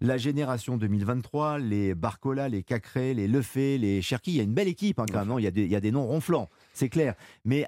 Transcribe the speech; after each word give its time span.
la 0.00 0.18
génération 0.18 0.76
2023, 0.76 1.58
les 1.58 1.94
Barcola, 1.94 2.48
les 2.48 2.62
Cacré, 2.62 3.14
les 3.14 3.28
Lefebvre, 3.28 3.80
les 3.82 4.02
Cherki, 4.02 4.32
il 4.32 4.36
y 4.36 4.40
a 4.40 4.42
une 4.42 4.54
belle 4.54 4.68
équipe 4.68 4.98
hein, 4.98 5.06
quand 5.10 5.24
même. 5.24 5.38
Il 5.38 5.44
y, 5.44 5.46
a 5.46 5.50
des, 5.50 5.64
il 5.64 5.70
y 5.70 5.76
a 5.76 5.80
des 5.80 5.92
noms 5.92 6.06
ronflants, 6.06 6.48
c'est 6.72 6.88
clair. 6.88 7.14
Mais 7.44 7.66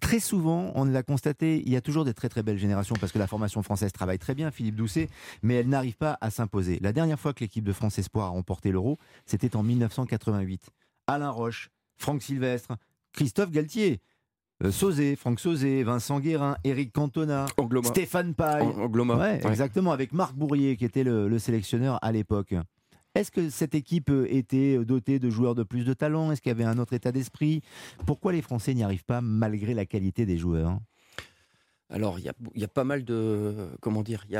très 0.00 0.20
souvent, 0.20 0.72
on 0.74 0.84
l'a 0.84 1.02
constaté, 1.02 1.62
il 1.64 1.72
y 1.72 1.76
a 1.76 1.80
toujours 1.80 2.04
des 2.04 2.14
très 2.14 2.28
très 2.28 2.42
belles 2.42 2.58
générations 2.58 2.96
parce 3.00 3.12
que 3.12 3.18
la 3.18 3.26
formation 3.26 3.62
française 3.62 3.92
travaille 3.92 4.18
très 4.18 4.34
bien, 4.34 4.50
Philippe 4.50 4.76
Doucet, 4.76 5.08
mais 5.42 5.54
elle 5.54 5.68
n'arrive 5.68 5.96
pas 5.96 6.18
à 6.20 6.30
s'imposer. 6.30 6.78
La 6.80 6.92
dernière 6.92 7.18
fois 7.18 7.32
que 7.32 7.40
l'équipe 7.40 7.64
de 7.64 7.72
France 7.72 7.98
Espoir 7.98 8.26
a 8.26 8.30
remporté 8.30 8.70
l'Euro, 8.70 8.98
c'était 9.26 9.56
en 9.56 9.62
1988. 9.62 10.70
Alain 11.06 11.30
Roche, 11.30 11.70
Franck 11.96 12.22
Sylvestre, 12.22 12.76
Christophe 13.12 13.50
Galtier. 13.50 14.00
Euh, 14.62 14.70
Sauzé, 14.70 15.16
Franck 15.16 15.40
Sauzé, 15.40 15.82
Vincent 15.82 16.20
Guérin, 16.20 16.56
Eric 16.62 16.92
Cantona, 16.92 17.46
Stéphane 17.88 18.34
Paille. 18.34 18.66
Ouais, 19.18 19.40
Exactement, 19.50 19.90
avec 19.92 20.12
Marc 20.12 20.34
Bourrier 20.34 20.76
qui 20.76 20.84
était 20.84 21.04
le 21.04 21.38
sélectionneur 21.38 21.98
à 22.02 22.12
l'époque. 22.12 22.54
Est-ce 23.16 23.30
que 23.30 23.48
cette 23.48 23.74
équipe 23.76 24.10
était 24.28 24.84
dotée 24.84 25.20
de 25.20 25.30
joueurs 25.30 25.54
de 25.54 25.62
plus 25.62 25.84
de 25.84 25.92
talent? 25.92 26.32
Est-ce 26.32 26.40
qu'il 26.40 26.50
y 26.50 26.54
avait 26.54 26.64
un 26.64 26.78
autre 26.78 26.94
état 26.94 27.12
d'esprit? 27.12 27.62
Pourquoi 28.06 28.32
les 28.32 28.42
Français 28.42 28.74
n'y 28.74 28.82
arrivent 28.82 29.04
pas 29.04 29.20
malgré 29.20 29.72
la 29.74 29.86
qualité 29.86 30.26
des 30.26 30.36
joueurs? 30.36 30.78
Alors, 31.94 32.18
il 32.18 32.24
y, 32.24 32.64
a, 32.64 32.68
pas 32.68 32.82
mal 32.82 33.04
de 33.04 33.68
comment 33.80 34.02
dire, 34.02 34.24
il 34.28 34.34
y 34.34 34.36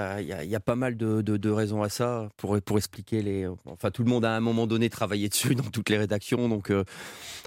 a, 0.56 0.60
pas 0.60 0.74
mal 0.74 0.96
de, 0.96 1.50
raisons 1.50 1.84
à 1.84 1.88
ça 1.88 2.28
pour 2.36 2.60
pour 2.60 2.78
expliquer 2.78 3.22
les. 3.22 3.46
Enfin, 3.66 3.92
tout 3.92 4.02
le 4.02 4.10
monde 4.10 4.24
a 4.24 4.34
à 4.34 4.36
un 4.36 4.40
moment 4.40 4.66
donné 4.66 4.90
travaillé 4.90 5.28
dessus 5.28 5.54
dans 5.54 5.70
toutes 5.70 5.88
les 5.88 5.96
rédactions. 5.96 6.48
Donc, 6.48 6.70
euh, 6.70 6.82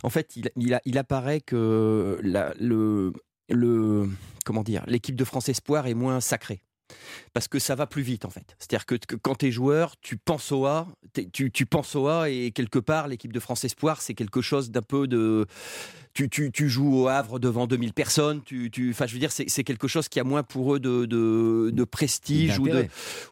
en 0.03 0.09
fait, 0.09 0.38
il, 0.55 0.97
apparaît 0.97 1.41
que 1.41 2.20
le 2.21 3.11
le 3.49 4.09
comment 4.45 4.63
dire, 4.63 4.85
l'équipe 4.88 5.17
de 5.17 5.25
France 5.25 5.49
Espoir 5.49 5.88
est 5.88 5.93
moins 5.93 6.21
sacrée 6.21 6.61
parce 7.33 7.47
que 7.47 7.59
ça 7.59 7.75
va 7.75 7.87
plus 7.87 8.01
vite 8.01 8.25
en 8.25 8.29
fait. 8.29 8.55
C'est-à-dire 8.59 8.85
que, 8.85 8.95
quand 9.15 9.35
tu 9.35 9.47
es 9.47 9.51
joueur, 9.51 9.95
tu 10.01 10.17
penses 10.17 10.51
au 10.51 10.65
A, 10.65 10.87
tu, 11.33 11.51
tu, 11.51 11.65
penses 11.65 11.95
au 11.95 12.07
A 12.07 12.29
et 12.29 12.51
quelque 12.51 12.79
part 12.79 13.07
l'équipe 13.07 13.33
de 13.33 13.39
France 13.39 13.63
Espoir 13.63 14.02
c'est 14.02 14.13
quelque 14.13 14.41
chose 14.41 14.71
d'un 14.71 14.81
peu 14.81 15.07
de 15.07 15.47
tu, 16.27 16.69
joues 16.69 16.95
au 16.95 17.07
Havre 17.07 17.39
devant 17.39 17.67
2000 17.67 17.94
personnes. 17.94 18.41
Tu, 18.44 18.71
tu, 18.71 18.94
je 18.94 19.13
veux 19.13 19.19
dire, 19.19 19.31
c'est 19.31 19.63
quelque 19.63 19.88
chose 19.88 20.07
qui 20.09 20.19
a 20.19 20.23
moins 20.23 20.44
pour 20.44 20.75
eux 20.75 20.79
de, 20.79 21.05
de, 21.05 21.83
prestige 21.83 22.59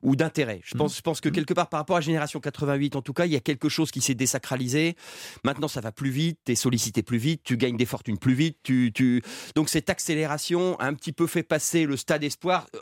ou 0.02 0.16
d'intérêt. 0.16 0.62
Je, 0.64 0.75
pense, 0.75 0.94
mmh. 0.94 0.97
je 0.97 1.02
pense 1.02 1.22
que 1.22 1.30
mmh. 1.30 1.31
quelque 1.31 1.53
part, 1.53 1.69
par 1.69 1.80
rapport 1.80 1.97
à 1.97 2.02
Génération 2.02 2.40
88, 2.40 2.95
en 2.95 3.02
tout 3.02 3.14
cas, 3.14 3.25
il 3.25 3.31
y 3.31 3.36
a 3.36 3.40
quelque 3.40 3.69
chose 3.69 3.92
qui 3.92 4.02
s'est 4.02 4.14
désacralisé. 4.14 4.95
Maintenant, 5.44 5.67
ça 5.67 5.81
va 5.81 5.92
plus 5.92 6.09
vite, 6.09 6.40
tu 6.45 6.52
es 6.52 6.56
sollicité 6.56 7.02
plus 7.02 7.17
vite, 7.17 7.42
tu 7.44 7.58
gagnes 7.58 7.78
des 7.78 7.86
fortunes 7.86 8.17
plus 8.17 8.34
vite. 8.34 8.58
Tu, 8.64 8.92
tu... 8.94 9.23
Donc, 9.56 9.69
cette 9.69 9.90
accélération 9.90 10.78
a 10.80 10.86
un 10.86 10.94
petit 10.94 11.12
peu 11.12 11.28
fait 11.28 11.44
passer 11.44 11.86
le 11.86 11.97
stade 11.97 12.23
espoir, 12.23 12.67
euh, 12.75 12.80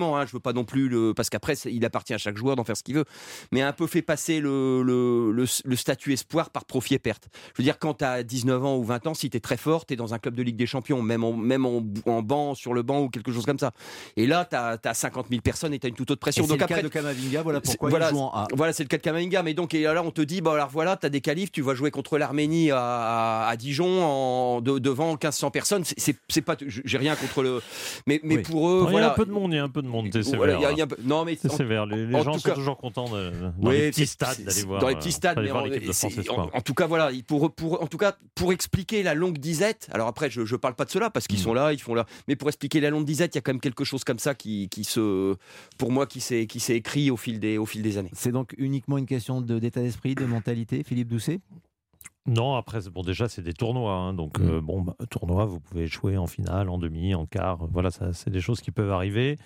hein, 0.00 0.26
je 0.26 0.32
veux 0.32 0.40
pas 0.40 0.52
non 0.52 0.64
plus 0.64 0.88
le. 0.88 1.14
Parce 1.14 1.30
qu'après, 1.30 1.54
il 1.64 1.84
appartient 1.84 2.14
à 2.14 2.18
chaque 2.18 2.36
joueur 2.36 2.56
d'en 2.56 2.64
faire 2.64 2.76
ce 2.76 2.82
qu'il 2.82 2.94
veut, 2.94 3.04
mais 3.50 3.62
un 3.62 3.72
peu 3.72 3.86
fait 3.86 4.02
passer 4.02 4.40
le, 4.40 4.82
le, 4.82 5.32
le, 5.32 5.76
statut 5.76 6.12
espoir 6.12 6.50
par 6.50 6.64
profit 6.64 6.94
et 6.94 6.98
perte. 6.98 7.28
Je 7.54 7.62
veux 7.62 7.64
dire, 7.64 7.78
quand 7.78 7.94
tu 7.94 8.04
as 8.04 8.22
19 8.22 8.64
ans 8.64 8.76
ou 8.76 8.84
20 8.84 9.06
ans, 9.08 9.14
si 9.14 9.30
tu 9.30 9.36
es 9.36 9.40
très 9.40 9.56
fort, 9.56 9.86
tu 9.86 9.94
es 9.94 9.96
dans 9.96 10.14
un 10.14 10.18
club 10.18 10.34
de 10.34 10.42
Ligue 10.42 10.56
des 10.56 10.66
Champions, 10.66 11.02
même 11.02 11.24
en, 11.24 11.32
même 11.32 11.66
en, 11.66 11.82
banc, 12.22 12.54
sur 12.54 12.74
le 12.74 12.82
banc 12.82 13.02
ou 13.02 13.08
quelque 13.08 13.32
chose 13.32 13.46
comme 13.46 13.58
ça. 13.58 13.72
Et 14.16 14.26
là, 14.26 14.44
tu 14.44 14.56
as, 14.56 14.94
50 14.94 15.26
000 15.30 15.40
personnes 15.40 15.74
et 15.74 15.78
tu 15.78 15.86
as 15.86 15.88
une 15.88 15.94
toute 15.94 16.10
autre 16.10 16.20
pression. 16.20 16.46
donc 16.46 16.58
le 16.58 16.64
après, 16.64 16.76
cas 16.76 16.82
de 16.82 16.88
Kamavinga, 16.88 17.42
voilà 17.42 17.60
pourquoi 17.60 17.90
voilà, 17.90 18.10
il 18.10 18.14
joue 18.14 18.20
en 18.20 18.30
A. 18.30 18.48
Voilà, 18.54 18.72
c'est 18.72 18.82
le 18.82 18.88
cas 18.88 18.98
de 18.98 19.02
Kamavinga. 19.02 19.42
Mais 19.42 19.54
donc, 19.54 19.74
et 19.74 19.82
là, 19.82 20.02
on 20.02 20.10
te 20.10 20.22
dit, 20.22 20.40
bah, 20.40 20.54
alors 20.54 20.68
voilà, 20.68 20.96
tu 20.96 21.06
as 21.06 21.10
des 21.10 21.20
qualifs, 21.20 21.50
tu 21.50 21.62
vas 21.62 21.74
jouer 21.74 21.90
contre 21.90 22.18
l'Arménie 22.18 22.70
à, 22.70 23.46
à, 23.46 23.56
Dijon 23.56 24.02
en, 24.02 24.60
devant 24.60 25.10
1500 25.10 25.50
personnes. 25.50 25.84
C'est 25.84 26.42
pas, 26.42 26.56
j'ai 26.66 26.98
rien 26.98 27.16
contre 27.16 27.42
le. 27.42 27.60
Mais, 28.06 28.20
mais 28.22 28.38
pour 28.38 28.68
eux, 28.68 28.86
Il 28.90 28.94
y 28.94 28.98
a 28.98 29.12
un 29.12 29.14
peu 29.14 29.26
de 29.26 29.32
monde, 29.32 29.52
il 29.52 29.56
y 29.56 29.58
a 29.58 29.64
un 29.64 29.68
peu 29.68 29.81
de 29.82 29.88
monde, 29.88 30.08
c'est 30.12 30.22
sévère. 30.22 30.60
Non, 31.04 31.24
mais. 31.24 31.36
C'est 31.40 31.50
sévère. 31.50 31.86
Les, 31.86 32.10
gens 32.10 32.38
sont 32.38 32.54
toujours 32.54 32.76
contents 32.76 33.08
de, 33.08 33.32
dans 33.58 33.70
les 33.70 33.90
petits 33.90 34.06
stades 34.06 34.42
d'aller 34.42 34.62
voir. 34.62 34.80
Dans 34.80 34.88
les 34.88 34.96
petits 34.96 35.12
stades, 35.12 35.38
mais 35.40 35.50
en, 35.50 36.60
tout 36.60 36.74
cas, 36.74 36.86
voilà, 36.86 37.10
pour, 37.26 37.52
pour, 37.54 37.82
en 37.82 37.86
tout 37.86 37.98
cas, 37.98 38.14
pour 38.34 38.52
expliquer 38.52 39.02
la 39.02 39.14
longue 39.14 39.38
disette, 39.38 39.88
alors 39.92 40.08
après, 40.08 40.30
je 40.30 40.40
ne 40.40 40.56
parle 40.56 40.74
pas 40.74 40.84
de 40.84 40.90
cela 40.90 41.10
parce 41.10 41.26
qu'ils 41.26 41.38
mm. 41.38 41.42
sont 41.42 41.54
là, 41.54 41.72
ils 41.72 41.80
font 41.80 41.94
là. 41.94 42.06
Mais 42.28 42.36
pour 42.36 42.48
expliquer 42.48 42.80
la 42.80 42.90
longue 42.90 43.04
disette, 43.04 43.34
il 43.34 43.38
y 43.38 43.40
a 43.40 43.42
quand 43.42 43.52
même 43.52 43.60
quelque 43.60 43.84
chose 43.84 44.04
comme 44.04 44.18
ça 44.18 44.34
qui, 44.34 44.68
qui 44.68 44.84
se, 44.84 45.34
pour 45.78 45.90
moi, 45.90 46.06
qui 46.06 46.20
s'est, 46.20 46.46
qui 46.46 46.60
s'est 46.60 46.76
écrit 46.76 47.10
au 47.10 47.16
fil 47.16 47.40
des, 47.40 47.58
au 47.58 47.66
fil 47.66 47.82
des 47.82 47.98
années. 47.98 48.10
C'est 48.12 48.32
donc 48.32 48.54
uniquement 48.58 48.98
une 48.98 49.06
question 49.06 49.40
d'état 49.40 49.80
d'esprit, 49.80 50.14
de 50.14 50.24
mentalité, 50.24 50.82
Philippe 50.84 51.08
Doucet? 51.08 51.40
Non, 52.26 52.54
après, 52.54 52.80
bon, 52.92 53.02
déjà, 53.02 53.28
c'est 53.28 53.42
des 53.42 53.52
tournois. 53.52 53.94
Hein, 53.94 54.14
donc, 54.14 54.38
mm. 54.38 54.48
euh, 54.48 54.60
bon, 54.60 54.82
bah, 54.82 54.94
tournoi, 55.10 55.44
vous 55.44 55.60
pouvez 55.60 55.86
jouer 55.86 56.16
en 56.16 56.26
finale, 56.26 56.68
en 56.68 56.78
demi, 56.78 57.14
en 57.14 57.26
quart. 57.26 57.66
Voilà, 57.72 57.90
ça, 57.90 58.12
c'est 58.12 58.30
des 58.30 58.40
choses 58.40 58.60
qui 58.60 58.70
peuvent 58.70 58.92
arriver. 58.92 59.38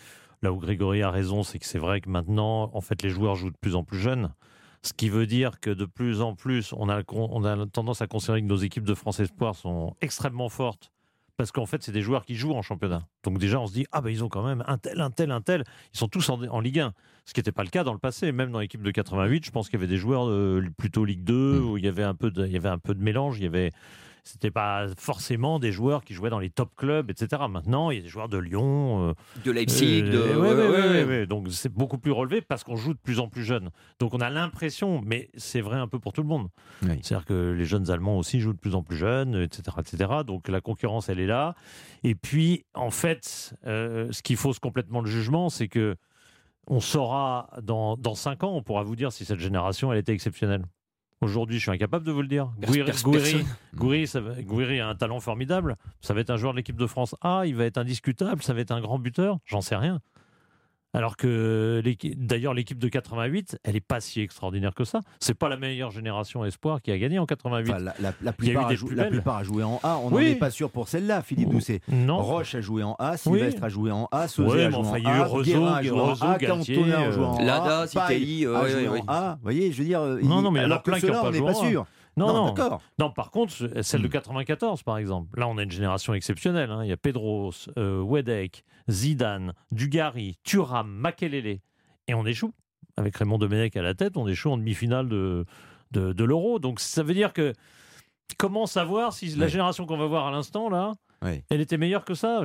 Là 0.42 0.52
où 0.52 0.58
Grégory 0.58 1.02
a 1.02 1.10
raison, 1.10 1.42
c'est 1.42 1.58
que 1.58 1.66
c'est 1.66 1.78
vrai 1.78 2.00
que 2.00 2.08
maintenant, 2.08 2.70
en 2.74 2.80
fait, 2.80 3.02
les 3.02 3.10
joueurs 3.10 3.36
jouent 3.36 3.50
de 3.50 3.56
plus 3.60 3.74
en 3.74 3.84
plus 3.84 3.98
jeunes. 3.98 4.32
Ce 4.82 4.92
qui 4.92 5.08
veut 5.08 5.26
dire 5.26 5.58
que 5.60 5.70
de 5.70 5.84
plus 5.84 6.20
en 6.20 6.34
plus, 6.34 6.72
on 6.72 6.88
a, 6.88 7.02
on 7.12 7.44
a 7.44 7.66
tendance 7.66 8.02
à 8.02 8.06
considérer 8.06 8.42
que 8.42 8.46
nos 8.46 8.56
équipes 8.56 8.84
de 8.84 8.94
France 8.94 9.18
Espoir 9.18 9.54
sont 9.56 9.96
extrêmement 10.00 10.48
fortes 10.48 10.92
parce 11.36 11.52
qu'en 11.52 11.66
fait, 11.66 11.82
c'est 11.82 11.92
des 11.92 12.00
joueurs 12.00 12.24
qui 12.24 12.34
jouent 12.34 12.54
en 12.54 12.62
championnat. 12.62 13.06
Donc 13.22 13.38
déjà, 13.38 13.60
on 13.60 13.66
se 13.66 13.72
dit, 13.72 13.86
ah 13.92 14.00
ben 14.00 14.10
ils 14.10 14.24
ont 14.24 14.28
quand 14.28 14.44
même 14.44 14.64
un 14.66 14.78
tel, 14.78 15.00
un 15.00 15.10
tel, 15.10 15.30
un 15.30 15.42
tel. 15.42 15.64
Ils 15.92 15.98
sont 15.98 16.08
tous 16.08 16.28
en, 16.30 16.60
Ligue 16.60 16.80
1. 16.80 16.94
Ce 17.26 17.34
qui 17.34 17.40
n'était 17.40 17.52
pas 17.52 17.62
le 17.62 17.68
cas 17.68 17.84
dans 17.84 17.92
le 17.92 17.98
passé. 17.98 18.32
Même 18.32 18.50
dans 18.52 18.60
l'équipe 18.60 18.82
de 18.82 18.90
88, 18.90 19.44
je 19.44 19.50
pense 19.50 19.68
qu'il 19.68 19.78
y 19.78 19.82
avait 19.82 19.86
des 19.86 19.98
joueurs 19.98 20.30
plutôt 20.78 21.04
Ligue 21.04 21.24
2, 21.24 21.34
mmh. 21.34 21.70
où 21.70 21.76
il 21.76 21.84
y 21.84 21.88
avait 21.88 22.04
un 22.04 22.14
peu 22.14 22.30
de, 22.30 22.46
il 22.46 22.52
y 22.52 22.56
avait 22.56 22.70
un 22.70 22.78
peu 22.78 22.94
de 22.94 23.02
mélange. 23.02 23.38
Il 23.38 23.44
y 23.44 23.46
avait 23.46 23.72
c'était 24.26 24.50
pas 24.50 24.88
forcément 24.98 25.58
des 25.60 25.70
joueurs 25.70 26.04
qui 26.04 26.12
jouaient 26.12 26.30
dans 26.30 26.40
les 26.40 26.50
top 26.50 26.74
clubs, 26.76 27.10
etc. 27.10 27.42
Maintenant, 27.48 27.90
il 27.90 27.96
y 27.96 28.00
a 28.00 28.02
des 28.02 28.08
joueurs 28.08 28.28
de 28.28 28.38
Lyon, 28.38 29.10
euh, 29.10 29.14
de 29.44 29.52
Leipzig, 29.52 30.02
euh, 30.04 30.10
de. 30.10 31.06
Ouais, 31.06 31.26
Donc 31.26 31.46
c'est 31.50 31.72
beaucoup 31.72 31.98
plus 31.98 32.10
relevé 32.10 32.40
parce 32.40 32.64
qu'on 32.64 32.76
joue 32.76 32.92
de 32.92 32.98
plus 32.98 33.20
en 33.20 33.28
plus 33.28 33.44
jeune. 33.44 33.70
Donc 34.00 34.14
on 34.14 34.20
a 34.20 34.28
l'impression, 34.28 35.00
mais 35.04 35.30
c'est 35.36 35.60
vrai 35.60 35.78
un 35.78 35.86
peu 35.86 36.00
pour 36.00 36.12
tout 36.12 36.22
le 36.22 36.28
monde. 36.28 36.48
C'est-à-dire 36.82 37.24
que 37.24 37.52
les 37.52 37.64
jeunes 37.64 37.90
Allemands 37.90 38.18
aussi 38.18 38.40
jouent 38.40 38.52
de 38.52 38.58
plus 38.58 38.74
en 38.74 38.82
plus 38.82 38.96
jeunes, 38.96 39.36
etc., 39.36 39.76
etc. 39.78 40.10
Donc 40.26 40.48
la 40.48 40.60
concurrence, 40.60 41.08
elle 41.08 41.20
est 41.20 41.26
là. 41.26 41.54
Et 42.02 42.14
puis, 42.14 42.64
en 42.74 42.90
fait, 42.90 43.54
euh, 43.66 44.08
ce 44.10 44.22
qui 44.22 44.34
fausse 44.34 44.58
complètement 44.58 45.00
le 45.00 45.10
jugement, 45.10 45.48
c'est 45.50 45.68
que 45.68 45.96
on 46.68 46.80
saura 46.80 47.50
dans, 47.62 47.96
dans 47.96 48.16
5 48.16 48.42
ans, 48.42 48.52
on 48.52 48.62
pourra 48.62 48.82
vous 48.82 48.96
dire 48.96 49.12
si 49.12 49.24
cette 49.24 49.38
génération, 49.38 49.92
elle 49.92 49.98
était 50.00 50.12
exceptionnelle. 50.12 50.64
Aujourd'hui, 51.22 51.56
je 51.56 51.62
suis 51.62 51.70
incapable 51.70 52.04
de 52.04 52.12
vous 52.12 52.20
le 52.22 52.28
dire. 52.28 52.50
Gouiri, 53.74 54.80
a 54.80 54.88
un 54.88 54.94
talent 54.94 55.20
formidable. 55.20 55.76
Ça 56.00 56.12
va 56.12 56.20
être 56.20 56.30
un 56.30 56.36
joueur 56.36 56.52
de 56.52 56.58
l'équipe 56.58 56.76
de 56.76 56.86
France 56.86 57.14
A, 57.22 57.44
il 57.46 57.56
va 57.56 57.64
être 57.64 57.78
indiscutable, 57.78 58.42
ça 58.42 58.52
va 58.52 58.60
être 58.60 58.70
un 58.70 58.80
grand 58.80 58.98
buteur. 58.98 59.38
J'en 59.46 59.62
sais 59.62 59.76
rien. 59.76 60.00
Alors 60.96 61.18
que 61.18 61.82
d'ailleurs 62.16 62.54
l'équipe 62.54 62.78
de 62.78 62.88
88, 62.88 63.58
elle 63.64 63.76
est 63.76 63.80
pas 63.80 64.00
si 64.00 64.22
extraordinaire 64.22 64.74
que 64.74 64.84
ça. 64.84 65.00
C'est 65.20 65.34
pas 65.34 65.50
la 65.50 65.58
meilleure 65.58 65.90
génération 65.90 66.42
espoir 66.42 66.80
qui 66.80 66.90
a 66.90 66.96
gagné 66.96 67.18
en 67.18 67.26
88. 67.26 67.74
la, 68.22 68.32
plupart, 68.32 69.36
a 69.36 69.44
joué 69.44 69.62
en 69.62 69.78
A. 69.82 69.98
On 69.98 70.08
n'en 70.08 70.18
est 70.20 70.36
pas 70.36 70.50
sûr 70.50 70.70
pour 70.70 70.88
celle-là, 70.88 71.20
Philippe 71.20 71.50
Doucet. 71.50 71.82
Non. 71.88 72.22
Roche 72.22 72.54
a 72.54 72.62
joué 72.62 72.82
en 72.82 72.96
A, 72.98 73.18
Sylvestre 73.18 73.64
a 73.64 73.68
joué 73.68 73.90
en 73.90 74.08
A, 74.10 74.26
Sauzé 74.26 74.64
a 74.64 74.70
joué 74.70 74.78
en 74.78 74.94
A, 74.94 75.00
Guérin 75.42 75.74
a 75.74 75.82
joué 75.82 76.00
en 76.00 76.12
A, 76.14 76.38
Cantona 76.38 77.00
a 77.00 77.10
joué 77.10 77.24
en 77.24 77.36
A, 77.36 77.42
Lada, 77.42 77.86
Citelli 77.86 78.46
a 78.46 78.66
joué 78.66 78.88
en 78.88 79.04
A. 79.06 79.34
Vous 79.34 79.42
voyez, 79.42 79.72
je 79.72 79.78
veux 79.78 79.84
dire, 79.84 80.00
non, 80.22 80.40
non, 80.40 80.50
mais 80.50 80.60
alors 80.60 80.82
plein 80.82 80.98
qui 80.98 81.06
n'ont 81.06 81.20
pas 81.20 81.30
joué. 81.30 81.44
pas 81.44 81.54
sûr. 81.54 81.84
Non, 82.16 82.32
non, 82.32 82.52
d'accord. 82.52 82.80
Non, 82.98 83.10
par 83.10 83.30
contre, 83.30 83.52
celle 83.82 84.02
de 84.02 84.08
94, 84.08 84.80
hmm. 84.80 84.84
par 84.84 84.98
exemple. 84.98 85.38
Là, 85.38 85.48
on 85.48 85.58
a 85.58 85.62
une 85.62 85.70
génération 85.70 86.14
exceptionnelle. 86.14 86.70
Hein. 86.70 86.84
Il 86.84 86.88
y 86.88 86.92
a 86.92 86.96
Pedros, 86.96 87.52
euh, 87.76 88.00
Wedek, 88.00 88.64
Zidane, 88.88 89.52
Dugarry, 89.70 90.38
Thuram, 90.42 90.88
Makelele. 90.88 91.60
Et 92.08 92.14
on 92.14 92.24
échoue. 92.24 92.52
Avec 92.96 93.16
Raymond 93.16 93.36
Domenech 93.36 93.76
à 93.76 93.82
la 93.82 93.92
tête, 93.92 94.16
on 94.16 94.26
échoue 94.26 94.50
en 94.50 94.56
demi-finale 94.56 95.08
de, 95.08 95.44
de, 95.90 96.14
de 96.14 96.24
l'Euro. 96.24 96.58
Donc, 96.58 96.80
ça 96.80 97.02
veut 97.02 97.12
dire 97.12 97.34
que 97.34 97.52
comment 98.38 98.64
savoir 98.66 99.12
si 99.12 99.28
la 99.36 99.48
génération 99.48 99.84
qu'on 99.84 99.98
va 99.98 100.06
voir 100.06 100.26
à 100.26 100.30
l'instant, 100.30 100.70
là, 100.70 100.94
elle 101.22 101.60
était 101.60 101.78
meilleure 101.78 102.04
que 102.04 102.14
ça 102.14 102.42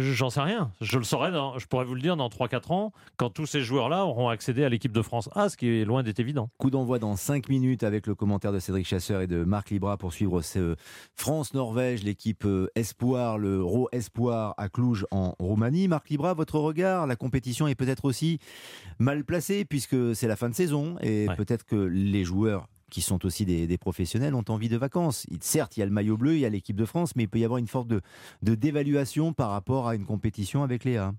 J'en 0.00 0.30
sais 0.30 0.40
rien. 0.40 0.72
Je 0.80 0.98
le 0.98 1.04
saurais, 1.04 1.30
je 1.58 1.66
pourrais 1.66 1.84
vous 1.84 1.94
le 1.94 2.00
dire 2.00 2.16
dans 2.16 2.28
3-4 2.28 2.72
ans, 2.72 2.92
quand 3.16 3.30
tous 3.30 3.46
ces 3.46 3.60
joueurs-là 3.60 4.04
auront 4.04 4.28
accédé 4.28 4.64
à 4.64 4.68
l'équipe 4.68 4.92
de 4.92 5.02
France 5.02 5.28
A, 5.34 5.48
ce 5.48 5.56
qui 5.56 5.68
est 5.68 5.84
loin 5.84 6.02
d'être 6.02 6.20
évident. 6.20 6.50
Coup 6.58 6.70
d'envoi 6.70 6.98
dans 6.98 7.16
5 7.16 7.48
minutes 7.48 7.82
avec 7.82 8.06
le 8.06 8.14
commentaire 8.14 8.52
de 8.52 8.58
Cédric 8.58 8.86
Chasseur 8.86 9.20
et 9.20 9.26
de 9.26 9.44
Marc 9.44 9.70
Libra 9.70 9.96
pour 9.96 10.12
suivre 10.12 10.42
ce 10.42 10.76
France-Norvège, 11.14 12.02
l'équipe 12.02 12.44
euh, 12.44 12.68
Espoir, 12.74 13.38
le 13.38 13.62
Ro 13.62 13.88
Espoir 13.92 14.54
à 14.56 14.68
Cluj 14.68 15.06
en 15.10 15.34
Roumanie. 15.38 15.88
Marc 15.88 16.08
Libra, 16.08 16.34
votre 16.34 16.58
regard, 16.58 17.06
la 17.06 17.16
compétition 17.16 17.68
est 17.68 17.74
peut-être 17.74 18.04
aussi 18.04 18.38
mal 18.98 19.24
placée 19.24 19.64
puisque 19.64 20.14
c'est 20.14 20.28
la 20.28 20.36
fin 20.36 20.48
de 20.48 20.54
saison 20.54 20.96
et 21.02 21.26
peut-être 21.36 21.64
que 21.64 21.76
les 21.76 22.24
joueurs 22.24 22.66
qui 22.90 23.00
sont 23.00 23.24
aussi 23.26 23.44
des, 23.44 23.78
professionnels, 23.78 24.34
ont 24.34 24.44
envie 24.48 24.68
de 24.68 24.76
vacances. 24.76 25.26
certes, 25.40 25.76
il 25.76 25.80
y 25.80 25.82
a 25.82 25.86
le 25.86 25.92
maillot 25.92 26.16
bleu, 26.16 26.34
il 26.34 26.40
y 26.40 26.46
a 26.46 26.48
l'équipe 26.48 26.76
de 26.76 26.84
France, 26.84 27.14
mais 27.16 27.24
il 27.24 27.28
peut 27.28 27.38
y 27.38 27.44
avoir 27.44 27.58
une 27.58 27.66
forme 27.66 27.88
de, 27.88 28.54
dévaluation 28.54 29.32
par 29.32 29.50
rapport 29.50 29.88
à 29.88 29.94
une 29.94 30.04
compétition 30.04 30.62
avec 30.62 30.84
Léa. 30.84 31.14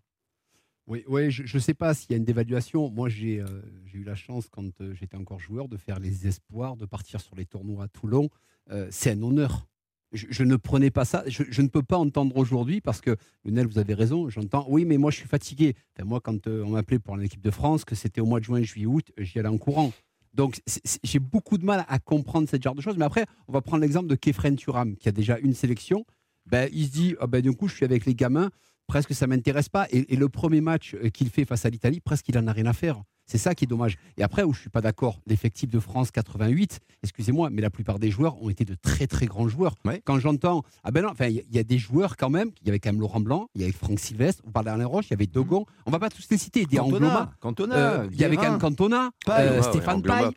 Oui, 0.87 1.03
oui 1.07 1.29
je 1.29 1.55
ne 1.55 1.61
sais 1.61 1.75
pas 1.75 1.93
s'il 1.93 2.11
y 2.11 2.13
a 2.15 2.17
une 2.17 2.25
dévaluation. 2.25 2.89
Moi, 2.89 3.09
j'ai 3.09 3.39
euh, 3.39 3.45
eu 3.93 4.03
la 4.03 4.15
chance, 4.15 4.49
quand 4.49 4.81
euh, 4.81 4.93
j'étais 4.95 5.17
encore 5.17 5.39
joueur, 5.39 5.67
de 5.67 5.77
faire 5.77 5.99
les 5.99 6.27
espoirs, 6.27 6.75
de 6.75 6.85
partir 6.85 7.21
sur 7.21 7.35
les 7.35 7.45
tournois 7.45 7.83
à 7.83 7.87
Toulon. 7.87 8.29
Euh, 8.71 8.87
c'est 8.89 9.11
un 9.11 9.21
honneur. 9.21 9.67
je, 10.11 10.43
ne 10.43 10.55
prenais 10.55 10.89
pas 10.89 11.05
ça. 11.05 11.23
Je, 11.27 11.61
ne 11.61 11.67
peux 11.67 11.83
pas 11.83 11.97
entendre 11.97 12.35
aujourd'hui 12.37 12.81
parce 12.81 13.01
que, 13.01 13.15
Lionel, 13.45 13.67
vous 13.67 13.77
avez 13.77 13.93
raison, 13.93 14.29
j'entends, 14.29 14.65
oui, 14.67 14.83
mais 14.85 14.97
moi 14.97 15.11
je 15.11 15.17
suis 15.17 15.27
fatigué. 15.27 15.75
moi, 16.03 16.19
quand 16.19 16.47
on 16.47 16.71
m'appelait 16.71 16.97
pour 16.97 17.15
l'équipe 17.15 17.41
de 17.41 17.51
France, 17.51 17.85
que 17.85 17.93
c'était 17.93 18.21
au 18.21 18.25
mois 18.25 18.39
de 18.39 18.45
juin, 18.45 18.63
juillet, 18.63 18.87
août, 18.87 19.11
j'y 19.19 19.37
allais 19.37 19.49
en 19.49 19.59
courant. 19.59 19.93
Donc 20.33 20.61
j'ai 21.03 21.19
beaucoup 21.19 21.57
de 21.57 21.65
mal 21.65 21.85
à 21.87 21.99
comprendre 21.99 22.47
ce 22.49 22.57
genre 22.61 22.75
de 22.75 22.81
choses. 22.81 22.97
Mais 22.97 23.05
après, 23.05 23.25
on 23.47 23.53
va 23.53 23.61
prendre 23.61 23.81
l'exemple 23.81 24.07
de 24.07 24.15
Kefren 24.15 24.55
Turam, 24.55 24.95
qui 24.95 25.09
a 25.09 25.11
déjà 25.11 25.37
une 25.39 25.53
sélection. 25.53 26.05
Ben, 26.45 26.69
il 26.73 26.87
se 26.87 26.91
dit, 26.91 27.15
oh 27.21 27.27
ben, 27.27 27.41
du 27.41 27.51
coup, 27.51 27.67
je 27.67 27.75
suis 27.75 27.85
avec 27.85 28.05
les 28.05 28.15
gamins, 28.15 28.49
presque 28.87 29.13
ça 29.13 29.27
m'intéresse 29.27 29.69
pas. 29.69 29.87
Et, 29.91 30.15
le 30.15 30.29
premier 30.29 30.61
match 30.61 30.95
euh, 30.95 31.09
qu'il 31.09 31.29
fait 31.29 31.45
face 31.45 31.65
à 31.65 31.69
l'Italie, 31.69 31.99
presque 31.99 32.27
il 32.29 32.37
en 32.37 32.47
a 32.47 32.53
rien 32.53 32.65
à 32.65 32.73
faire. 32.73 33.03
C'est 33.29 33.37
ça 33.37 33.53
qui 33.53 33.65
est 33.65 33.67
dommage. 33.67 33.97
Et 34.17 34.23
après, 34.23 34.41
où 34.41 34.53
je 34.53 34.59
suis 34.59 34.71
pas 34.71 34.81
d'accord, 34.81 35.19
l'effectif 35.27 35.69
de 35.69 35.79
France 35.79 36.09
88, 36.09 36.79
excusez-moi, 37.03 37.51
mais 37.51 37.61
la 37.61 37.69
plupart 37.69 37.99
des 37.99 38.09
joueurs 38.09 38.41
ont 38.41 38.49
été 38.49 38.65
de 38.65 38.73
très 38.73 39.05
très 39.05 39.27
grands 39.27 39.47
joueurs. 39.47 39.75
Quand 40.03 40.19
j'entends, 40.19 40.63
ah 40.83 40.89
ben 40.89 41.03
non, 41.03 41.09
enfin, 41.11 41.27
il 41.27 41.43
y, 41.51 41.59
a 41.59 41.63
des 41.63 41.77
joueurs 41.77 42.17
quand 42.17 42.31
même. 42.31 42.49
Il 42.61 42.67
y 42.67 42.69
avait 42.71 42.79
quand 42.79 42.91
même 42.91 42.99
Laurent 42.99 43.19
Blanc, 43.19 43.47
il 43.53 43.61
y 43.61 43.63
avait 43.65 43.73
Franck 43.73 43.99
Sylvestre, 43.99 44.41
on 44.47 44.51
parle 44.51 44.65
d'Alain 44.65 44.87
Roche, 44.87 45.05
il 45.09 45.11
y 45.11 45.13
avait 45.13 45.27
Dogon. 45.27 45.67
On 45.85 45.91
va 45.91 45.99
pas 45.99 46.09
tous 46.09 46.27
les 46.31 46.39
citer. 46.39 46.65
Des 46.65 46.77
Cantona, 46.77 47.31
Cantona 47.39 47.75
euh, 47.75 48.07
il 48.11 48.19
y 48.19 48.23
avait 48.23 48.35
quand 48.35 48.49
même 48.49 48.59
Cantona, 48.59 49.11
euh, 49.29 49.61
Stéphane 49.61 50.01
Paille. 50.01 50.31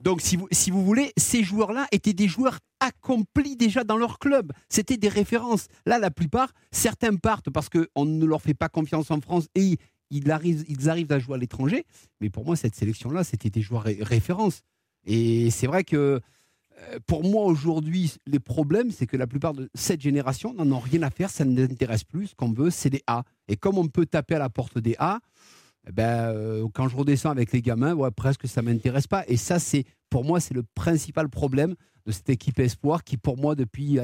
Donc 0.00 0.20
si 0.20 0.36
vous 0.36 0.46
si 0.52 0.70
vous 0.70 0.84
voulez, 0.84 1.12
ces 1.16 1.42
joueurs-là 1.42 1.88
étaient 1.90 2.12
des 2.12 2.28
joueurs 2.28 2.58
accomplis 2.80 3.56
déjà 3.56 3.82
dans 3.82 3.96
leur 3.96 4.20
club. 4.20 4.52
C'était 4.68 4.96
des 4.96 5.08
références. 5.08 5.66
Là, 5.86 5.98
la 5.98 6.12
plupart, 6.12 6.52
certains 6.70 7.16
partent 7.16 7.50
parce 7.50 7.68
qu'on 7.68 8.04
ne 8.04 8.24
leur 8.24 8.40
fait 8.40 8.54
pas 8.54 8.68
confiance 8.68 9.10
en 9.10 9.20
France 9.20 9.48
et 9.56 9.78
ils 10.10 10.30
arrivent, 10.30 10.64
ils 10.68 10.88
arrivent 10.88 11.12
à 11.12 11.18
jouer 11.18 11.34
à 11.34 11.38
l'étranger. 11.38 11.84
Mais 12.20 12.30
pour 12.30 12.44
moi, 12.44 12.56
cette 12.56 12.74
sélection-là, 12.74 13.24
c'était 13.24 13.50
des 13.50 13.62
joueurs 13.62 13.84
références. 14.00 14.62
Et 15.04 15.50
c'est 15.50 15.66
vrai 15.66 15.84
que 15.84 16.20
euh, 16.92 16.98
pour 17.06 17.24
moi, 17.24 17.44
aujourd'hui, 17.44 18.14
les 18.26 18.38
problèmes, 18.38 18.90
c'est 18.90 19.06
que 19.06 19.16
la 19.16 19.26
plupart 19.26 19.54
de 19.54 19.68
cette 19.74 20.00
génération 20.00 20.54
n'en 20.54 20.70
ont 20.72 20.80
rien 20.80 21.02
à 21.02 21.10
faire, 21.10 21.30
ça 21.30 21.44
ne 21.44 21.54
les 21.54 21.64
intéresse 21.64 22.04
plus. 22.04 22.28
Ce 22.28 22.34
qu'on 22.34 22.52
veut, 22.52 22.70
c'est 22.70 22.90
des 22.90 23.02
A. 23.06 23.24
Et 23.48 23.56
comme 23.56 23.78
on 23.78 23.88
peut 23.88 24.06
taper 24.06 24.34
à 24.34 24.38
la 24.38 24.48
porte 24.48 24.78
des 24.78 24.94
A, 24.98 25.20
eh 25.88 25.92
ben, 25.92 26.30
euh, 26.30 26.68
quand 26.74 26.88
je 26.88 26.96
redescends 26.96 27.30
avec 27.30 27.52
les 27.52 27.62
gamins, 27.62 27.94
ouais, 27.94 28.10
presque 28.10 28.46
ça 28.46 28.62
ne 28.62 28.70
m'intéresse 28.70 29.06
pas. 29.06 29.24
Et 29.28 29.36
ça, 29.36 29.58
c'est 29.58 29.84
pour 30.10 30.24
moi, 30.24 30.40
c'est 30.40 30.54
le 30.54 30.62
principal 30.62 31.28
problème 31.28 31.74
de 32.06 32.12
cette 32.12 32.30
équipe 32.30 32.58
Espoir 32.58 33.04
qui, 33.04 33.16
pour 33.16 33.38
moi, 33.38 33.54
depuis 33.54 33.98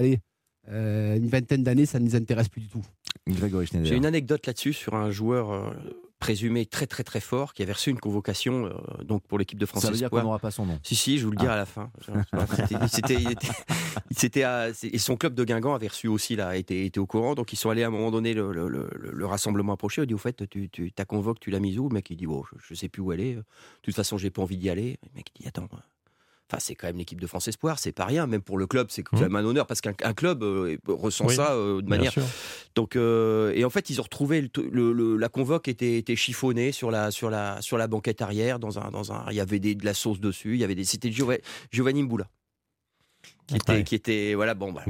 euh, 0.68 1.16
une 1.16 1.28
vingtaine 1.28 1.62
d'années, 1.62 1.86
ça 1.86 1.98
ne 1.98 2.04
nous 2.04 2.16
intéresse 2.16 2.48
plus 2.48 2.62
du 2.62 2.68
tout. 2.68 2.84
J'ai 3.26 3.96
une 3.96 4.06
anecdote 4.06 4.46
là-dessus 4.46 4.72
sur 4.72 4.94
un 4.94 5.10
joueur 5.10 5.50
euh, 5.50 5.70
présumé 6.18 6.66
très 6.66 6.86
très 6.86 7.04
très 7.04 7.20
fort 7.20 7.54
qui 7.54 7.62
avait 7.62 7.72
reçu 7.72 7.90
une 7.90 7.98
convocation 7.98 8.66
euh, 8.66 9.02
donc 9.02 9.22
pour 9.26 9.38
l'équipe 9.38 9.58
de 9.58 9.66
France. 9.66 9.82
Ça 9.82 9.90
veut 9.90 9.96
dire 9.96 10.10
qu'on 10.10 10.22
n'aura 10.22 10.38
pas 10.38 10.50
son 10.50 10.66
nom. 10.66 10.78
Si 10.82 10.94
si, 10.94 11.18
je 11.18 11.24
vous 11.24 11.30
le 11.30 11.36
dis 11.36 11.46
ah. 11.46 11.52
à 11.52 11.56
la 11.56 11.66
fin. 11.66 11.90
C'était, 12.88 13.24
c'était, 14.10 14.44
et 14.82 14.98
son 14.98 15.16
club 15.16 15.34
de 15.34 15.44
Guingamp 15.44 15.74
avait 15.74 15.88
reçu 15.88 16.08
aussi 16.08 16.36
là, 16.36 16.56
était, 16.56 16.86
était 16.86 16.98
au 16.98 17.06
courant, 17.06 17.34
donc 17.34 17.52
ils 17.52 17.56
sont 17.56 17.70
allés 17.70 17.82
à 17.82 17.88
un 17.88 17.90
moment 17.90 18.10
donné 18.10 18.34
le, 18.34 18.52
le, 18.52 19.26
rassemblement 19.26 19.72
approché. 19.72 20.02
Il 20.02 20.06
dit 20.06 20.14
au 20.14 20.18
fait, 20.18 20.48
tu, 20.48 20.68
tu 20.68 20.92
ta 20.92 21.04
convoque, 21.04 21.40
tu 21.40 21.50
l'as 21.50 21.60
mise 21.60 21.78
où? 21.78 21.88
Le 21.88 21.94
mec 21.94 22.08
il 22.10 22.16
dit 22.16 22.26
bon, 22.26 22.42
je, 22.44 22.72
ne 22.72 22.76
sais 22.76 22.88
plus 22.88 23.02
où 23.02 23.12
elle 23.12 23.20
est. 23.20 23.34
De 23.34 23.44
toute 23.82 23.94
façon, 23.94 24.18
j'ai 24.18 24.30
pas 24.30 24.42
envie 24.42 24.56
d'y 24.56 24.70
aller. 24.70 24.98
Le 25.02 25.16
mec 25.16 25.30
il 25.36 25.42
dit 25.42 25.48
attends, 25.48 25.68
Enfin, 26.50 26.60
c'est 26.60 26.74
quand 26.74 26.86
même 26.86 26.98
l'équipe 26.98 27.20
de 27.20 27.26
France 27.26 27.48
Espoir, 27.48 27.78
c'est 27.78 27.92
pas 27.92 28.04
rien. 28.04 28.26
Même 28.26 28.42
pour 28.42 28.58
le 28.58 28.66
club, 28.66 28.88
c'est 28.90 29.02
quand 29.02 29.16
mmh. 29.16 29.22
même 29.22 29.36
un 29.36 29.44
honneur 29.44 29.66
parce 29.66 29.80
qu'un 29.80 29.92
club 29.94 30.42
euh, 30.42 30.76
ressent 30.86 31.28
ça 31.28 31.52
euh, 31.52 31.80
de 31.80 31.88
manière. 31.88 32.12
Donc, 32.74 32.96
euh, 32.96 33.52
et 33.54 33.64
en 33.64 33.70
fait, 33.70 33.88
ils 33.88 33.98
ont 34.00 34.02
retrouvé 34.02 34.50
le, 34.70 35.16
la 35.16 35.28
convoque 35.30 35.68
était, 35.68 35.96
était, 35.96 36.16
chiffonnée 36.16 36.70
sur 36.72 36.90
la 36.90 37.10
sur 37.10 37.30
la 37.30 37.62
sur 37.62 37.78
la 37.78 37.86
banquette 37.86 38.20
arrière. 38.20 38.58
Dans 38.58 38.78
un 38.78 38.90
dans 38.90 39.10
un, 39.10 39.24
il 39.30 39.36
y 39.36 39.40
avait 39.40 39.58
des, 39.58 39.74
de 39.74 39.86
la 39.86 39.94
sauce 39.94 40.20
dessus. 40.20 40.54
Il 40.54 40.60
y 40.60 40.64
avait 40.64 40.74
des. 40.74 40.84
C'était 40.84 41.10
Giovanni 41.10 42.02
Mboula 42.02 42.28
qui 43.46 43.56
était 43.56 43.84
qui 43.84 43.94
était 43.94 44.34
voilà 44.34 44.54
bon, 44.54 44.72
bah, 44.72 44.84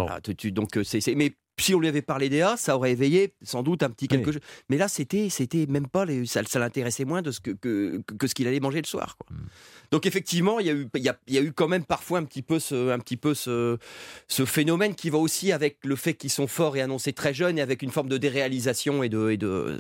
donc 0.51 0.79
c'est 0.85 1.15
mais 1.15 1.35
si 1.59 1.75
on 1.75 1.81
lui 1.81 1.89
avait 1.89 2.03
parlé 2.03 2.29
d'EA, 2.29 2.57
ça 2.57 2.77
aurait 2.77 2.93
éveillé 2.93 3.35
sans 3.43 3.63
doute 3.63 3.83
un 3.83 3.91
petit 3.91 4.09
quelque 4.09 4.33
chose. 4.33 4.41
Mais 4.69 4.77
là, 4.77 4.89
c'était, 4.89 5.29
c'était 5.31 5.67
même 5.67 5.87
pas 5.87 6.05
les, 6.05 6.27
ça, 6.27 6.43
ça 6.45 6.59
l'intéressait 6.59 7.05
moins 7.05 7.23
de 7.23 7.31
ce 7.31 7.41
que, 7.41 7.51
que, 7.53 8.03
que 8.19 8.27
ce 8.27 8.35
qu'il 8.35 8.47
allait 8.49 8.61
manger 8.61 8.81
le 8.81 8.87
soir. 8.87 9.17
Quoi. 9.17 9.37
Hmm. 9.37 9.47
Donc 9.91 10.07
effectivement, 10.07 10.59
il 10.61 10.67
y 10.67 10.71
a 10.71 10.73
eu, 10.73 10.89
il 10.95 11.03
y 11.03 11.09
a, 11.09 11.17
il 11.29 11.35
y 11.35 11.39
a 11.39 11.43
eu 11.43 11.53
quand 11.53 11.69
même 11.69 11.85
parfois 11.85 12.19
un 12.19 12.25
petit 12.25 12.43
peu 12.43 12.59
ce, 12.59 12.91
un 12.91 12.99
petit 12.99 13.17
peu 13.17 13.35
ce, 13.35 13.79
ce 14.29 14.45
phénomène 14.45 14.95
qui 14.95 15.11
va 15.11 15.19
aussi 15.19 15.53
avec 15.53 15.79
le 15.85 15.97
fait 15.97 16.15
qu'ils 16.15 16.31
sont 16.31 16.47
forts 16.47 16.77
et 16.77 16.81
annoncés 16.81 17.13
très 17.13 17.33
jeunes 17.33 17.59
et 17.59 17.63
avec 17.63 17.83
une 17.83 17.91
forme 17.91 18.09
de 18.09 18.19
déréalisation 18.19 19.03
et 19.03 19.09
de, 19.09 19.31
et 19.31 19.37
de, 19.37 19.79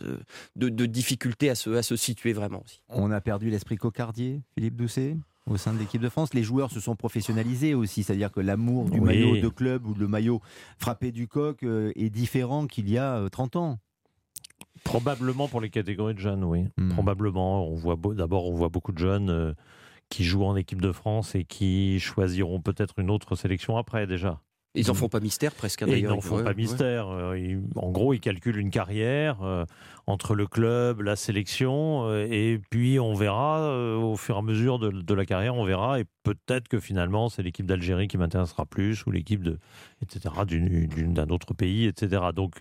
de, 0.56 0.68
de 0.68 0.86
difficulté 0.86 1.50
à 1.50 1.54
se, 1.54 1.70
à 1.70 1.82
se 1.82 1.96
situer 1.96 2.32
vraiment 2.32 2.62
aussi. 2.64 2.80
On 2.88 3.10
a 3.10 3.20
perdu 3.20 3.50
l'esprit 3.50 3.76
cocardier, 3.76 4.42
Philippe 4.54 4.76
Doucet? 4.76 5.16
Au 5.46 5.56
sein 5.56 5.72
de 5.72 5.78
l'équipe 5.78 6.00
de 6.00 6.08
France. 6.08 6.34
Les 6.34 6.42
joueurs 6.42 6.70
se 6.70 6.80
sont 6.80 6.96
professionnalisés 6.96 7.74
aussi, 7.74 8.02
c'est-à-dire 8.02 8.32
que 8.32 8.40
l'amour 8.40 8.90
du 8.90 9.00
maillot 9.00 9.36
de 9.38 9.48
club 9.48 9.86
ou 9.86 9.94
le 9.94 10.08
maillot 10.08 10.40
frappé 10.78 11.12
du 11.12 11.28
coq 11.28 11.62
euh, 11.62 11.92
est 11.96 12.10
différent 12.10 12.66
qu'il 12.66 12.88
y 12.88 12.98
a 12.98 13.28
30 13.30 13.56
euh, 13.56 13.58
ans. 13.58 13.78
Probablement 14.82 15.48
pour 15.48 15.60
les 15.60 15.70
catégories 15.70 16.14
de 16.14 16.18
jeunes, 16.18 16.44
oui. 16.44 16.66
Hmm. 16.76 16.90
Probablement. 16.90 17.66
On 17.66 17.74
voit 17.74 17.96
d'abord, 18.14 18.48
on 18.48 18.54
voit 18.54 18.68
beaucoup 18.68 18.92
de 18.92 18.98
jeunes 18.98 19.30
euh, 19.30 19.52
qui 20.08 20.24
jouent 20.24 20.44
en 20.44 20.56
équipe 20.56 20.80
de 20.80 20.92
France 20.92 21.34
et 21.34 21.44
qui 21.44 21.98
choisiront 22.00 22.60
peut-être 22.60 22.98
une 22.98 23.10
autre 23.10 23.36
sélection 23.36 23.76
après 23.76 24.06
déjà. 24.06 24.40
Ils 24.76 24.88
n'en 24.88 24.94
font 24.94 25.08
pas 25.08 25.20
mystère 25.20 25.52
presque 25.52 25.82
hein, 25.82 25.86
d'ailleurs. 25.86 26.12
Ils 26.12 26.14
n'en 26.14 26.20
font 26.20 26.42
pas 26.42 26.52
mystère. 26.52 27.08
Euh, 27.08 27.60
en 27.76 27.92
gros, 27.92 28.12
ils 28.12 28.20
calculent 28.20 28.58
une 28.58 28.70
carrière 28.70 29.40
euh, 29.42 29.64
entre 30.08 30.34
le 30.34 30.48
club, 30.48 31.00
la 31.00 31.14
sélection, 31.14 32.08
euh, 32.08 32.26
et 32.28 32.60
puis 32.70 32.98
on 32.98 33.14
verra 33.14 33.76
au 33.96 34.16
fur 34.16 34.34
et 34.34 34.38
à 34.38 34.42
mesure 34.42 34.80
de, 34.80 35.14
la 35.14 35.24
carrière, 35.24 35.54
on 35.54 35.64
verra, 35.64 36.00
et 36.00 36.04
peut-être 36.24 36.66
que 36.66 36.80
finalement 36.80 37.28
c'est 37.28 37.42
l'équipe 37.42 37.66
d'Algérie 37.66 38.08
qui 38.08 38.18
m'intéressera 38.18 38.66
plus, 38.66 39.06
ou 39.06 39.12
l'équipe 39.12 39.42
de, 39.42 39.58
etc., 40.02 40.34
d'un 40.44 41.28
autre 41.28 41.54
pays, 41.54 41.86
etc. 41.86 42.22
Donc 42.34 42.56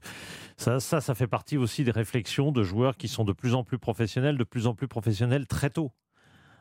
ça, 0.55 0.79
ça, 0.79 1.01
ça 1.01 1.15
fait 1.15 1.27
partie 1.27 1.57
aussi 1.57 1.83
des 1.83 1.91
réflexions 1.91 2.51
de 2.51 2.63
joueurs 2.63 2.95
qui 2.95 3.07
sont 3.07 3.23
de 3.23 3.33
plus 3.33 3.55
en 3.55 3.63
plus 3.63 3.79
professionnels, 3.79 4.37
de 4.37 4.43
plus 4.43 4.67
en 4.67 4.75
plus 4.75 4.87
professionnels 4.87 5.47
très 5.47 5.71
tôt. 5.71 5.91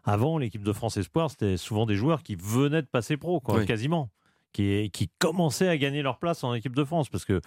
Avant, 0.04 0.38
l'équipe 0.38 0.64
de 0.64 0.72
France 0.72 0.96
Espoir, 0.96 1.30
c'était 1.30 1.56
souvent 1.56 1.86
des 1.86 1.94
joueurs 1.94 2.22
qui 2.22 2.34
venaient 2.36 2.82
de 2.82 2.88
passer 2.88 3.16
pro, 3.16 3.38
quoi, 3.40 3.64
quasiment 3.64 4.10
qui, 4.52 4.90
qui 4.90 5.10
commençaient 5.18 5.68
à 5.68 5.76
gagner 5.76 6.02
leur 6.02 6.18
place 6.18 6.44
en 6.44 6.54
équipe 6.54 6.76
de 6.76 6.84
France. 6.84 7.08
Parce 7.08 7.24
que 7.24 7.40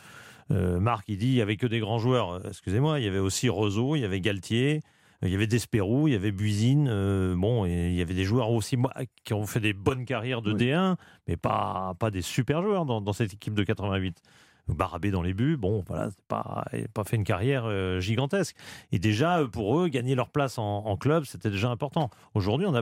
euh, 0.52 0.80
Marc, 0.80 1.06
il 1.08 1.18
dit 1.18 1.28
il 1.28 1.36
n'y 1.36 1.42
avait 1.42 1.58
que 1.58 1.68
des 1.68 1.80
grands 1.80 2.00
joueurs. 2.00 2.34
Euh, 2.34 2.40
excusez-moi, 2.48 3.00
il 3.00 3.06
y 3.06 3.08
avait 3.08 3.20
aussi 3.20 3.50
Roseau, 3.50 3.96
il 3.96 4.02
y 4.02 4.06
avait 4.06 4.22
Galtier, 4.22 4.82
il 5.22 5.30
y 5.30 5.36
avait 5.36 5.48
Desperou, 5.48 6.08
il 6.08 6.12
y 6.12 6.16
avait 6.16 6.32
Buisine. 6.32 6.88
Euh, 6.90 7.36
bon, 7.36 7.66
il 7.66 7.94
y 7.94 8.02
avait 8.02 8.14
des 8.14 8.26
joueurs 8.26 8.52
aussi 8.52 8.78
qui 9.24 9.34
ont 9.34 9.46
fait 9.46 9.60
des 9.60 9.74
bonnes 9.74 10.06
carrières 10.06 10.42
de 10.42 10.54
D1, 10.54 10.98
mais 11.28 11.38
pas, 11.38 11.96
pas 12.00 12.12
des 12.12 12.22
super 12.22 12.62
joueurs 12.62 12.86
dans, 12.86 13.14
cette 13.14 13.34
équipe 13.34 13.54
de 13.54 13.64
88. 13.64 14.22
Barabé 14.68 15.12
dans 15.12 15.22
les 15.22 15.36
buts, 15.36 15.58
bon, 15.58 15.84
voilà, 15.86 16.10
pas, 16.28 16.66
pas 16.96 17.04
fait 17.04 17.18
une 17.18 17.24
carrière 17.24 18.02
gigantesque. 18.02 18.56
Et 18.92 18.98
déjà, 18.98 19.46
pour 19.46 19.80
eux, 19.80 19.90
gagner 19.90 20.16
leur 20.16 20.32
place 20.32 20.58
en, 20.58 20.98
club, 20.98 21.26
c'était 21.26 21.52
déjà 21.52 21.70
important. 21.70 22.10
Aujourd'hui, 22.34 22.66
on 22.66 22.74
a, 22.74 22.82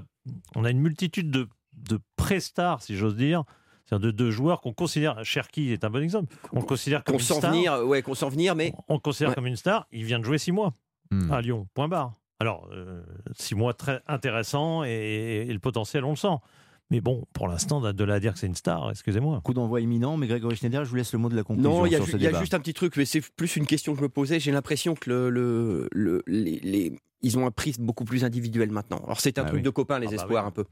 on 0.56 0.64
a 0.64 0.70
une 0.70 0.80
multitude 0.80 1.30
de, 1.30 1.50
de 1.74 2.00
pré-stars, 2.16 2.82
si 2.82 2.96
j'ose 2.96 3.18
dire, 3.18 3.44
de 3.92 4.12
deux 4.12 4.32
joueurs 4.32 4.62
qu'on 4.62 4.74
considère, 4.74 5.24
Cherki 5.24 5.72
est 5.72 5.84
un 5.84 5.90
bon 5.90 6.02
exemple, 6.02 6.36
on 6.52 6.60
le 6.60 6.66
considère 6.66 7.04
comme 7.04 7.16
une 7.16 7.22
star. 7.22 7.52
Venir, 7.52 7.80
ouais, 7.86 8.02
qu'on 8.02 8.16
sent 8.16 8.30
venir, 8.30 8.56
mais 8.56 8.74
on, 8.88 8.96
le 8.96 9.00
considère 9.00 9.36
comme 9.36 9.48
une 9.48 9.56
star. 9.56 9.88
Il 9.92 10.06
vient 10.06 10.20
de 10.20 10.26
jouer 10.26 10.38
six 10.38 10.52
mois 10.52 10.74
hmm. 11.12 11.32
à 11.32 11.42
Lyon. 11.42 11.68
Point 11.74 11.88
barre. 11.88 12.14
Alors 12.40 12.68
euh, 12.74 13.04
six 13.38 13.56
mois 13.56 13.74
très 13.74 14.02
intéressants 14.08 14.84
et, 14.84 15.46
le 15.50 15.60
potentiel 15.60 16.04
on 16.04 16.12
le 16.12 16.16
sent. 16.16 16.36
Mais 16.92 17.02
bon, 17.02 17.24
pour 17.34 17.48
l'instant, 17.48 17.80
de 17.82 18.04
là 18.04 18.16
à 18.16 18.20
dire 18.20 18.34
que 18.34 18.40
c'est 18.40 18.48
une 18.48 18.56
star, 18.56 18.92
excusez-moi. 18.92 19.42
Coup 19.44 19.54
d'envoi 19.54 19.82
imminent, 19.82 20.18
mais 20.18 20.28
Grégory 20.28 20.56
Schneider, 20.56 20.84
je 20.86 20.90
vous 20.90 20.98
laisse 20.98 21.14
le 21.14 21.20
mot 21.20 21.30
de 21.30 21.36
la 21.36 21.44
conclusion. 21.44 21.72
Non, 21.72 21.86
il 21.86 21.94
y, 21.94 21.96
a, 21.96 22.40
juste 22.40 22.54
un 22.54 22.60
petit 22.60 22.74
truc, 22.74 22.98
mais 22.98 23.06
c'est 23.06 23.22
plus 23.36 23.56
une 23.56 23.66
question 23.66 23.94
que 23.94 24.00
je 24.00 24.04
me 24.04 24.10
posais. 24.10 24.40
J'ai 24.40 24.52
l'impression 24.52 24.94
que 24.94 25.10
le, 25.10 25.88
le, 25.92 26.22
les, 26.28 26.94
ils 27.24 27.38
ont 27.38 27.48
un 27.48 27.52
prix 27.52 27.74
beaucoup 27.80 28.04
plus 28.04 28.24
individuel 28.26 28.70
maintenant. 28.70 29.02
Alors 29.06 29.20
c'est 29.20 29.40
un 29.40 29.44
ah 29.46 29.50
truc 29.50 29.64
de 29.64 29.70
copains 29.70 29.98
les 29.98 30.08
ah 30.08 30.10
bah 30.12 30.16
espoirs 30.18 30.46
un 30.46 30.52
peu. 30.52 30.66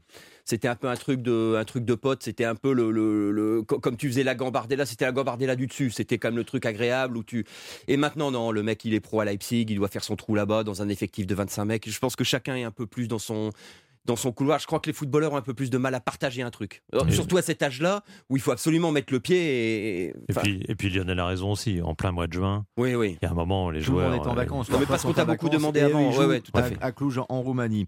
C'était 0.44 0.68
un 0.68 0.76
peu 0.76 0.88
un 0.88 0.96
truc 0.96 1.22
de 1.22 1.56
un 1.58 1.64
truc 1.64 1.84
de 1.84 1.94
potes. 1.94 2.22
C'était 2.22 2.44
un 2.44 2.54
peu 2.54 2.72
le, 2.72 2.90
le, 2.90 3.62
comme 3.62 3.96
tu 3.96 4.08
faisais 4.08 4.22
la 4.22 4.34
gambardella, 4.34 4.86
c'était 4.86 5.06
la 5.06 5.12
gambardella 5.12 5.56
du 5.56 5.66
dessus. 5.66 5.90
C'était 5.90 6.18
comme 6.18 6.36
le 6.36 6.44
truc 6.44 6.66
agréable 6.66 7.16
où 7.16 7.24
tu. 7.24 7.44
Et 7.88 7.96
maintenant 7.96 8.30
non, 8.30 8.52
le 8.52 8.62
mec 8.62 8.84
il 8.84 8.94
est 8.94 9.00
pro 9.00 9.20
à 9.20 9.24
Leipzig, 9.24 9.66
il 9.68 9.76
doit 9.76 9.88
faire 9.88 10.04
son 10.04 10.14
trou 10.14 10.34
là-bas 10.34 10.62
dans 10.62 10.82
un 10.82 10.88
effectif 10.88 11.26
de 11.26 11.34
25 11.34 11.64
mecs. 11.64 11.90
Je 11.90 11.98
pense 11.98 12.16
que 12.16 12.24
chacun 12.24 12.54
est 12.54 12.64
un 12.64 12.70
peu 12.70 12.86
plus 12.86 13.08
dans 13.08 13.18
son 13.18 13.50
dans 14.04 14.16
son 14.16 14.32
couloir. 14.32 14.58
Je 14.58 14.66
crois 14.66 14.80
que 14.80 14.88
les 14.88 14.92
footballeurs 14.92 15.32
ont 15.32 15.36
un 15.36 15.42
peu 15.42 15.54
plus 15.54 15.70
de 15.70 15.78
mal 15.78 15.94
à 15.94 16.00
partager 16.00 16.42
un 16.42 16.50
truc. 16.50 16.82
Surtout 17.10 17.36
à 17.36 17.42
cet 17.42 17.62
âge-là, 17.62 18.02
où 18.28 18.36
il 18.36 18.42
faut 18.42 18.50
absolument 18.50 18.90
mettre 18.92 19.12
le 19.12 19.20
pied. 19.20 20.06
Et, 20.06 20.14
et, 20.68 20.74
puis, 20.74 20.90
Lionel 20.90 21.18
a 21.20 21.26
raison 21.26 21.52
aussi, 21.52 21.80
en 21.82 21.94
plein 21.94 22.12
mois 22.12 22.26
de 22.26 22.32
juin. 22.32 22.64
Oui, 22.76 22.94
oui. 22.94 23.18
Il 23.20 23.24
y 23.24 23.28
a 23.28 23.32
un 23.32 23.34
moment, 23.34 23.70
les 23.70 23.80
joueurs. 23.80 24.14
est 24.14 24.18
en 24.18 24.32
euh, 24.32 24.34
vacances. 24.34 24.68
mais 24.70 24.86
parce 24.86 25.02
qu'on 25.02 25.12
t'a 25.12 25.24
beaucoup 25.24 25.48
demandé 25.48 25.80
avant. 25.80 26.10
Oui, 26.12 26.40
tout 26.40 26.52
à, 26.54 26.62
fait. 26.64 26.76
à 26.80 26.92
Cluj, 26.92 27.20
en 27.28 27.42
Roumanie. 27.42 27.86